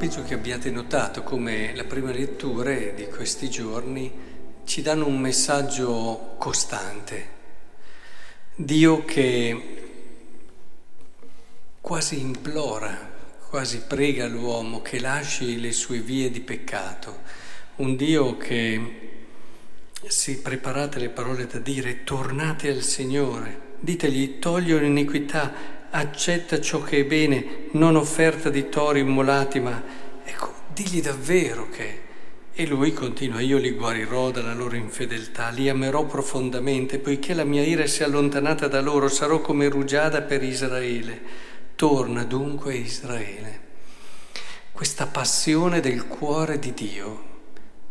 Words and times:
penso 0.00 0.22
che 0.22 0.32
abbiate 0.32 0.70
notato 0.70 1.22
come 1.22 1.74
le 1.74 1.84
prime 1.84 2.14
letture 2.14 2.94
di 2.94 3.04
questi 3.08 3.50
giorni 3.50 4.10
ci 4.64 4.80
danno 4.80 5.06
un 5.06 5.20
messaggio 5.20 6.36
costante. 6.38 7.28
Dio 8.54 9.04
che 9.04 9.82
quasi 11.82 12.18
implora, 12.18 13.10
quasi 13.46 13.82
prega 13.86 14.26
l'uomo 14.26 14.80
che 14.80 15.00
lasci 15.00 15.60
le 15.60 15.70
sue 15.70 15.98
vie 15.98 16.30
di 16.30 16.40
peccato. 16.40 17.18
Un 17.76 17.94
Dio 17.94 18.38
che, 18.38 19.18
se 20.06 20.38
preparate 20.38 20.98
le 20.98 21.10
parole 21.10 21.46
da 21.46 21.58
dire, 21.58 22.04
tornate 22.04 22.70
al 22.70 22.80
Signore, 22.80 23.74
ditegli 23.80 24.38
togli 24.38 24.72
l'iniquità, 24.72 25.52
accetta 25.90 26.60
ciò 26.60 26.82
che 26.82 27.00
è 27.00 27.04
bene, 27.04 27.68
non 27.72 27.96
offerta 27.96 28.48
di 28.50 28.68
tori 28.68 29.00
immolati, 29.00 29.60
ma 29.60 29.82
ecco, 30.24 30.52
digli 30.72 31.00
davvero 31.00 31.68
che... 31.68 32.08
E 32.52 32.66
lui 32.66 32.92
continua, 32.92 33.40
io 33.40 33.56
li 33.56 33.70
guarirò 33.70 34.30
dalla 34.30 34.52
loro 34.52 34.76
infedeltà, 34.76 35.48
li 35.48 35.70
amerò 35.70 36.04
profondamente, 36.04 36.98
poiché 36.98 37.32
la 37.32 37.44
mia 37.44 37.64
ira 37.64 37.86
si 37.86 38.02
è 38.02 38.04
allontanata 38.04 38.68
da 38.68 38.82
loro, 38.82 39.08
sarò 39.08 39.40
come 39.40 39.68
rugiada 39.68 40.20
per 40.20 40.42
Israele. 40.42 41.22
Torna 41.74 42.22
dunque 42.24 42.74
Israele. 42.74 43.60
Questa 44.72 45.06
passione 45.06 45.80
del 45.80 46.06
cuore 46.06 46.58
di 46.58 46.74
Dio, 46.74 47.24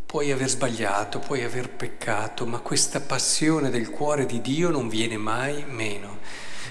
puoi 0.05 0.31
aver 0.31 0.49
sbagliato, 0.49 1.17
puoi 1.19 1.43
aver 1.43 1.69
peccato, 1.69 2.45
ma 2.45 2.59
questa 2.59 2.99
passione 2.99 3.71
del 3.71 3.89
cuore 3.89 4.27
di 4.27 4.39
Dio 4.41 4.69
non 4.69 4.87
viene 4.87 5.17
mai 5.17 5.63
meno. 5.67 6.19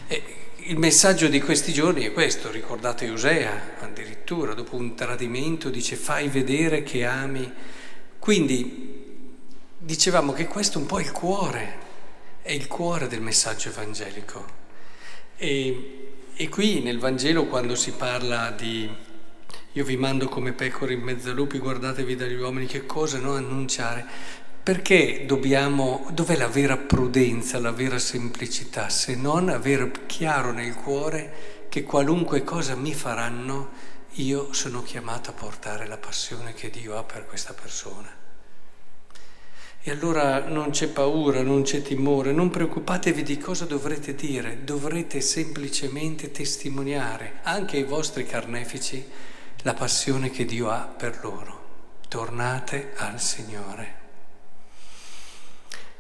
E 0.07 0.23
il 0.69 0.77
messaggio 0.77 1.29
di 1.29 1.41
questi 1.41 1.73
giorni 1.73 2.05
è 2.05 2.13
questo, 2.13 2.51
ricordate 2.51 3.09
Osea 3.09 3.77
addirittura, 3.79 4.53
dopo 4.53 4.77
un 4.77 4.95
tradimento 4.95 5.71
dice 5.71 5.97
fai 5.97 6.29
vedere 6.29 6.83
che 6.83 7.07
ami. 7.07 7.51
Quindi 8.19 9.37
dicevamo 9.79 10.35
che 10.35 10.47
questo 10.47 10.77
è 10.77 10.83
un 10.83 10.87
po' 10.87 11.01
il 11.01 11.11
cuore, 11.11 11.79
è 12.43 12.53
il 12.53 12.67
cuore 12.67 13.09
del 13.09 13.23
messaggio 13.23 13.71
evangelico. 13.71 14.45
E, 15.39 16.11
e 16.35 16.49
qui 16.51 16.83
nel 16.83 16.99
Vangelo 16.99 17.47
quando 17.47 17.75
si 17.75 17.93
parla 17.93 18.51
di 18.51 18.91
io 19.73 19.85
vi 19.85 19.97
mando 19.97 20.29
come 20.29 20.53
pecore 20.53 20.93
in 20.93 21.01
mezzo 21.01 21.31
a 21.31 21.33
lupi, 21.33 21.59
guardatevi 21.59 22.15
dagli 22.15 22.35
uomini, 22.35 22.67
che 22.67 22.85
cosa 22.85 23.19
no 23.19 23.33
annunciare? 23.33 24.05
Perché 24.69 25.25
dobbiamo, 25.25 26.07
dov'è 26.13 26.37
la 26.37 26.47
vera 26.47 26.77
prudenza, 26.77 27.59
la 27.59 27.71
vera 27.71 27.99
semplicità, 27.99 28.91
se 28.91 29.17
non 29.17 29.49
avere 29.49 29.91
chiaro 30.05 30.53
nel 30.53 30.75
cuore 30.75 31.67
che 31.71 31.85
qualunque 31.85 32.45
cosa 32.45 32.75
mi 32.75 32.93
faranno, 32.93 33.71
io 34.17 34.53
sono 34.53 34.83
chiamato 34.83 35.31
a 35.31 35.33
portare 35.33 35.87
la 35.87 35.97
passione 35.97 36.53
che 36.53 36.69
Dio 36.69 36.99
ha 36.99 37.03
per 37.03 37.25
questa 37.25 37.55
persona. 37.55 38.15
E 39.81 39.91
allora 39.91 40.47
non 40.47 40.69
c'è 40.69 40.89
paura, 40.89 41.41
non 41.41 41.63
c'è 41.63 41.81
timore, 41.81 42.33
non 42.33 42.51
preoccupatevi 42.51 43.23
di 43.23 43.39
cosa 43.39 43.65
dovrete 43.65 44.15
dire, 44.15 44.65
dovrete 44.65 45.23
semplicemente 45.23 46.31
testimoniare 46.31 47.39
anche 47.45 47.79
ai 47.79 47.85
vostri 47.85 48.27
carnefici 48.27 49.03
la 49.63 49.73
passione 49.73 50.29
che 50.29 50.45
Dio 50.45 50.69
ha 50.69 50.81
per 50.81 51.21
loro. 51.23 51.97
Tornate 52.07 52.93
al 52.97 53.19
Signore. 53.19 53.98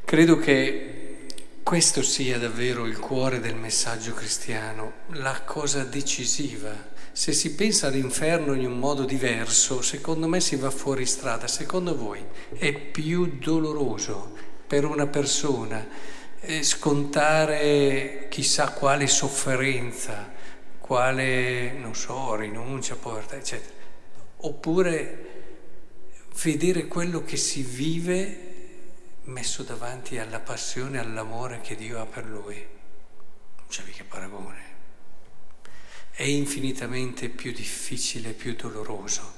Credo 0.08 0.38
che 0.38 1.26
questo 1.62 2.00
sia 2.00 2.38
davvero 2.38 2.86
il 2.86 2.98
cuore 2.98 3.40
del 3.40 3.56
messaggio 3.56 4.14
cristiano, 4.14 4.92
la 5.08 5.42
cosa 5.42 5.84
decisiva. 5.84 6.72
Se 7.12 7.34
si 7.34 7.54
pensa 7.54 7.88
all'inferno 7.88 8.54
in 8.54 8.64
un 8.64 8.78
modo 8.78 9.04
diverso, 9.04 9.82
secondo 9.82 10.26
me 10.26 10.40
si 10.40 10.56
va 10.56 10.70
fuori 10.70 11.04
strada. 11.04 11.46
Secondo 11.46 11.94
voi 11.94 12.24
è 12.56 12.72
più 12.72 13.36
doloroso 13.38 14.34
per 14.66 14.86
una 14.86 15.06
persona 15.06 15.86
eh, 16.40 16.62
scontare 16.62 18.28
chissà 18.30 18.72
quale 18.72 19.08
sofferenza, 19.08 20.32
quale, 20.78 21.72
non 21.72 21.94
so, 21.94 22.34
rinuncia, 22.34 22.94
povertà, 22.94 23.36
eccetera, 23.36 23.74
oppure 24.38 25.26
vedere 26.42 26.86
quello 26.86 27.22
che 27.24 27.36
si 27.36 27.60
vive 27.60 28.47
messo 29.28 29.62
davanti 29.62 30.18
alla 30.18 30.40
passione, 30.40 30.98
all'amore 30.98 31.60
che 31.60 31.76
Dio 31.76 32.00
ha 32.00 32.06
per 32.06 32.24
lui. 32.26 32.56
Non 32.56 33.66
c'è 33.68 33.82
mica 33.84 34.04
paragone. 34.06 34.66
È 36.10 36.24
infinitamente 36.24 37.28
più 37.28 37.52
difficile, 37.52 38.32
più 38.32 38.54
doloroso 38.54 39.36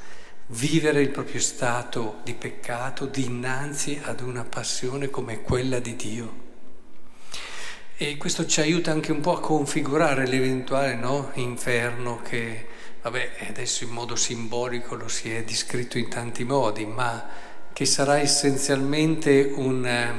vivere 0.53 1.01
il 1.01 1.11
proprio 1.11 1.41
stato 1.41 2.21
di 2.25 2.35
peccato 2.35 3.07
dinanzi 3.07 4.01
ad 4.03 4.21
una 4.21 4.45
passione 4.45 5.09
come 5.09 5.43
quella 5.43 5.79
di 5.79 5.95
Dio. 5.95 6.49
E 7.97 8.17
questo 8.17 8.47
ci 8.47 8.61
aiuta 8.61 8.91
anche 8.91 9.13
un 9.13 9.21
po' 9.21 9.37
a 9.37 9.41
configurare 9.41 10.27
l'eventuale 10.27 10.95
no, 10.95 11.31
inferno 11.35 12.21
che, 12.23 12.67
vabbè, 13.03 13.47
adesso 13.49 13.85
in 13.85 13.91
modo 13.91 14.17
simbolico 14.17 14.95
lo 14.95 15.07
si 15.07 15.31
è 15.33 15.45
descritto 15.45 15.99
in 15.99 16.09
tanti 16.09 16.43
modi, 16.45 16.87
ma 16.87 17.29
che 17.73 17.85
sarà 17.85 18.19
essenzialmente 18.19 19.53
un, 19.55 19.87
eh, 19.87 20.13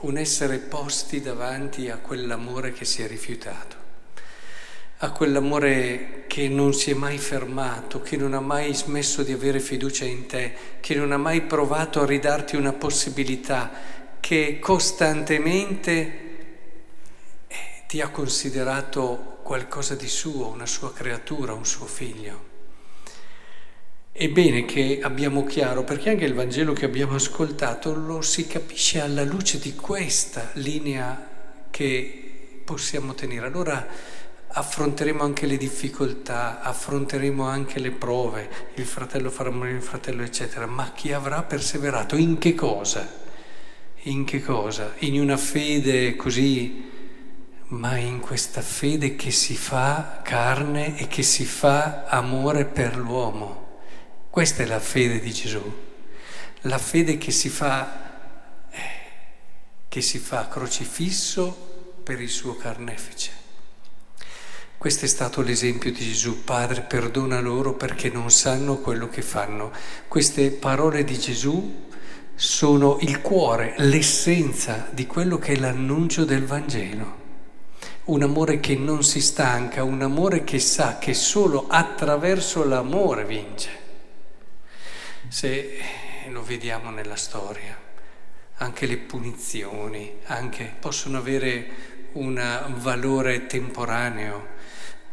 un 0.00 0.16
essere 0.16 0.58
posti 0.58 1.20
davanti 1.20 1.90
a 1.90 1.96
quell'amore 1.96 2.72
che 2.72 2.84
si 2.84 3.02
è 3.02 3.06
rifiutato, 3.06 3.76
a 4.98 5.10
quell'amore 5.10 6.24
che 6.26 6.48
non 6.48 6.72
si 6.72 6.90
è 6.90 6.94
mai 6.94 7.18
fermato, 7.18 8.00
che 8.00 8.16
non 8.16 8.34
ha 8.34 8.40
mai 8.40 8.74
smesso 8.74 9.22
di 9.22 9.32
avere 9.32 9.60
fiducia 9.60 10.04
in 10.04 10.26
te, 10.26 10.54
che 10.80 10.94
non 10.94 11.12
ha 11.12 11.18
mai 11.18 11.42
provato 11.42 12.00
a 12.00 12.06
ridarti 12.06 12.56
una 12.56 12.72
possibilità, 12.72 13.70
che 14.20 14.58
costantemente 14.58 15.90
eh, 17.46 17.56
ti 17.86 18.00
ha 18.00 18.08
considerato 18.08 19.38
qualcosa 19.42 19.94
di 19.94 20.08
suo, 20.08 20.48
una 20.48 20.66
sua 20.66 20.92
creatura, 20.92 21.52
un 21.52 21.64
suo 21.64 21.86
figlio. 21.86 22.55
È 24.18 24.30
bene 24.30 24.64
che 24.64 25.00
abbiamo 25.02 25.44
chiaro, 25.44 25.84
perché 25.84 26.08
anche 26.08 26.24
il 26.24 26.32
Vangelo 26.32 26.72
che 26.72 26.86
abbiamo 26.86 27.16
ascoltato 27.16 27.94
lo 27.94 28.22
si 28.22 28.46
capisce 28.46 28.98
alla 28.98 29.22
luce 29.24 29.58
di 29.58 29.74
questa 29.74 30.52
linea 30.54 31.28
che 31.70 32.62
possiamo 32.64 33.12
tenere. 33.12 33.44
Allora 33.44 33.86
affronteremo 34.46 35.22
anche 35.22 35.44
le 35.44 35.58
difficoltà, 35.58 36.62
affronteremo 36.62 37.46
anche 37.46 37.78
le 37.78 37.90
prove, 37.90 38.48
il 38.76 38.86
fratello 38.86 39.28
farà 39.28 39.50
morire 39.50 39.76
il 39.76 39.82
fratello, 39.82 40.22
eccetera, 40.22 40.64
ma 40.64 40.92
chi 40.94 41.12
avrà 41.12 41.42
perseverato 41.42 42.16
in 42.16 42.38
che 42.38 42.54
cosa? 42.54 43.06
In 44.04 44.24
che 44.24 44.40
cosa? 44.40 44.94
In 45.00 45.20
una 45.20 45.36
fede 45.36 46.16
così, 46.16 46.88
ma 47.66 47.98
in 47.98 48.20
questa 48.20 48.62
fede 48.62 49.14
che 49.14 49.30
si 49.30 49.56
fa 49.56 50.20
carne 50.24 50.96
e 50.96 51.06
che 51.06 51.22
si 51.22 51.44
fa 51.44 52.04
amore 52.06 52.64
per 52.64 52.96
l'uomo. 52.96 53.65
Questa 54.36 54.64
è 54.64 54.66
la 54.66 54.80
fede 54.80 55.18
di 55.18 55.32
Gesù, 55.32 55.62
la 56.60 56.76
fede 56.76 57.16
che 57.16 57.30
si 57.30 57.48
fa, 57.48 58.68
che 59.88 60.02
si 60.02 60.18
fa 60.18 60.46
crocifisso 60.46 61.94
per 62.02 62.20
il 62.20 62.28
suo 62.28 62.54
carnefice. 62.54 63.30
Questo 64.76 65.06
è 65.06 65.08
stato 65.08 65.40
l'esempio 65.40 65.90
di 65.90 66.04
Gesù, 66.04 66.44
Padre 66.44 66.82
perdona 66.82 67.40
loro 67.40 67.72
perché 67.72 68.10
non 68.10 68.30
sanno 68.30 68.76
quello 68.76 69.08
che 69.08 69.22
fanno. 69.22 69.72
Queste 70.06 70.50
parole 70.50 71.02
di 71.02 71.18
Gesù 71.18 71.86
sono 72.34 72.98
il 73.00 73.22
cuore, 73.22 73.72
l'essenza 73.78 74.88
di 74.90 75.06
quello 75.06 75.38
che 75.38 75.54
è 75.54 75.56
l'annuncio 75.56 76.26
del 76.26 76.44
Vangelo. 76.44 77.24
Un 78.04 78.22
amore 78.22 78.60
che 78.60 78.76
non 78.76 79.02
si 79.02 79.22
stanca, 79.22 79.82
un 79.82 80.02
amore 80.02 80.44
che 80.44 80.58
sa 80.58 80.98
che 80.98 81.14
solo 81.14 81.68
attraverso 81.68 82.64
l'amore 82.64 83.24
vince 83.24 83.84
se 85.28 85.78
lo 86.28 86.42
vediamo 86.42 86.90
nella 86.90 87.16
storia. 87.16 87.76
Anche 88.58 88.86
le 88.86 88.96
punizioni 88.96 90.18
anche 90.24 90.74
possono 90.78 91.18
avere 91.18 91.94
un 92.12 92.74
valore 92.78 93.46
temporaneo 93.46 94.54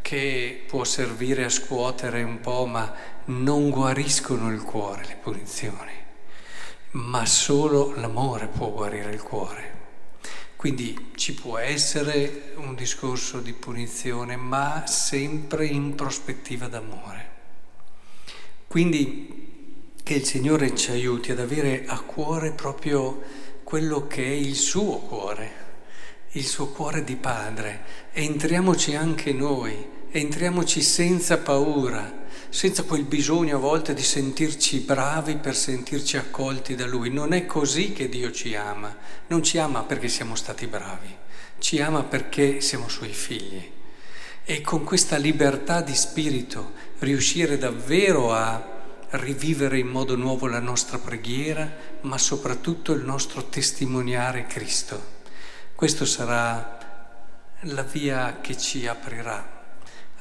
che 0.02 0.64
può 0.68 0.84
servire 0.84 1.46
a 1.46 1.50
scuotere 1.50 2.24
un 2.24 2.40
po', 2.40 2.66
ma 2.66 2.94
non 3.26 3.70
guariscono 3.70 4.52
il 4.52 4.62
cuore 4.62 5.06
le 5.06 5.18
punizioni, 5.22 5.92
ma 6.92 7.26
solo 7.26 7.94
l'amore 7.96 8.48
può 8.48 8.70
guarire 8.70 9.12
il 9.12 9.22
cuore. 9.22 9.82
Quindi 10.56 11.12
ci 11.16 11.34
può 11.34 11.58
essere 11.58 12.54
un 12.56 12.76
discorso 12.76 13.40
di 13.42 13.52
punizione, 13.52 14.38
ma 14.38 14.86
sempre 14.88 15.66
in 15.66 15.96
prospettiva 15.96 16.68
d'amore. 16.68 17.32
Quindi 18.68 19.53
che 20.04 20.16
il 20.16 20.26
Signore 20.26 20.76
ci 20.76 20.92
aiuti 20.92 21.32
ad 21.32 21.40
avere 21.40 21.86
a 21.88 22.02
cuore 22.02 22.52
proprio 22.52 23.22
quello 23.64 24.06
che 24.06 24.22
è 24.22 24.32
il 24.32 24.56
suo 24.56 24.98
cuore, 24.98 25.52
il 26.32 26.46
suo 26.46 26.68
cuore 26.68 27.06
di 27.06 27.16
padre. 27.16 27.86
Entriamoci 28.12 28.96
anche 28.96 29.32
noi, 29.32 29.74
entriamoci 30.12 30.82
senza 30.82 31.38
paura, 31.38 32.22
senza 32.50 32.84
quel 32.84 33.06
bisogno 33.06 33.56
a 33.56 33.60
volte 33.60 33.94
di 33.94 34.04
sentirci 34.04 34.82
bravi 34.82 35.38
per 35.38 35.56
sentirci 35.56 36.18
accolti 36.18 36.76
da 36.76 36.86
Lui. 36.86 37.10
Non 37.10 37.32
è 37.32 37.46
così 37.46 37.94
che 37.94 38.10
Dio 38.10 38.30
ci 38.32 38.56
ama, 38.56 38.94
non 39.28 39.42
ci 39.42 39.58
ama 39.58 39.84
perché 39.84 40.10
siamo 40.10 40.36
stati 40.36 40.68
bravi, 40.68 41.16
ci 41.60 41.82
ama 41.82 42.04
perché 42.04 42.60
siamo 42.60 42.90
Suoi 42.90 43.14
figli. 43.14 43.72
E 44.44 44.60
con 44.60 44.84
questa 44.84 45.16
libertà 45.16 45.80
di 45.80 45.96
spirito 45.96 46.74
riuscire 47.00 47.58
davvero 47.58 48.34
a 48.34 48.72
rivivere 49.18 49.78
in 49.78 49.88
modo 49.88 50.16
nuovo 50.16 50.48
la 50.48 50.60
nostra 50.60 50.98
preghiera, 50.98 51.72
ma 52.02 52.18
soprattutto 52.18 52.94
il 52.94 53.04
nostro 53.04 53.46
testimoniare 53.46 54.46
Cristo. 54.46 55.22
Questo 55.76 56.06
sarà 56.06 56.78
la 57.68 57.84
via 57.84 58.40
che 58.42 58.58
ci 58.58 58.88
aprirà 58.88 59.62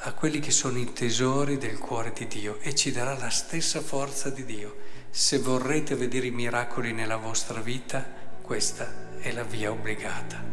a 0.05 0.13
quelli 0.13 0.41
che 0.41 0.51
sono 0.51 0.79
i 0.79 0.93
tesori 0.93 1.59
del 1.59 1.79
cuore 1.79 2.13
di 2.13 2.27
Dio 2.27 2.59
e 2.61 2.75
ci 2.75 2.91
darà 2.91 3.17
la 3.17 3.31
stessa 3.31 3.81
forza 3.81 4.31
di 4.31 4.45
Dio. 4.45 4.77
Se 5.11 5.39
vorrete 5.39 5.95
vedere 5.95 6.27
i 6.27 6.31
miracoli 6.31 6.93
nella 6.93 7.17
vostra 7.17 7.61
vita, 7.61 8.05
questa 8.43 9.19
è 9.21 9.31
la 9.33 9.45
via 9.45 9.71
obbligata. 9.71 10.52